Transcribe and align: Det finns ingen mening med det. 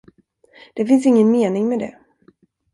Det 0.73 0.85
finns 0.85 1.05
ingen 1.05 1.31
mening 1.31 1.69
med 1.69 1.79
det. 1.79 1.99